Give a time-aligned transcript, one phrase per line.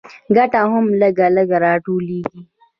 [0.35, 2.39] ګټه هم لږ لږ راټولېږي